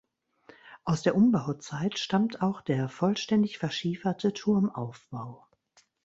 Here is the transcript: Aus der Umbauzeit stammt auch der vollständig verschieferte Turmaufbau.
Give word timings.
Aus 0.83 1.03
der 1.03 1.13
Umbauzeit 1.13 1.99
stammt 1.99 2.41
auch 2.41 2.61
der 2.61 2.89
vollständig 2.89 3.59
verschieferte 3.59 4.33
Turmaufbau. 4.33 5.45